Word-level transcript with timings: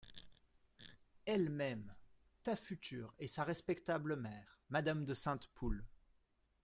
Elles-mêmes… 1.27 1.93
ta 2.41 2.55
future 2.55 3.13
et 3.19 3.27
sa 3.27 3.43
respectable 3.43 4.15
mère, 4.15 4.57
madame 4.71 5.05
de 5.05 5.13
Sainte-Poule… 5.13 5.85